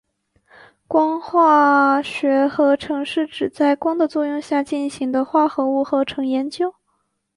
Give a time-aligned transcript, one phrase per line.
[0.87, 6.73] 光化学合成是指在光的作用下进行的化合物合成研究。